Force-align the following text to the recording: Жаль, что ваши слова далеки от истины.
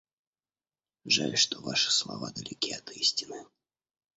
Жаль, 1.05 1.35
что 1.37 1.59
ваши 1.61 1.91
слова 1.91 2.31
далеки 2.31 2.73
от 2.73 2.89
истины. 2.89 3.45